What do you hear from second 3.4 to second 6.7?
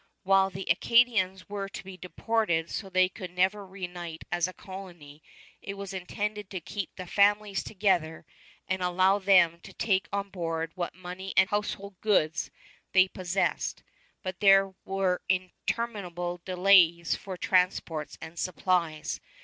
reunite as a colony, it was intended to